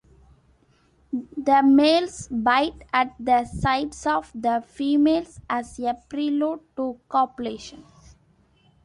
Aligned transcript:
The 1.37 1.61
males 1.63 2.27
bite 2.29 2.81
at 2.91 3.13
the 3.19 3.45
sides 3.45 4.07
of 4.07 4.31
the 4.33 4.63
females 4.65 5.39
as 5.47 5.77
a 5.77 5.93
prelude 6.09 6.61
to 6.75 6.99
copulation. 7.07 7.83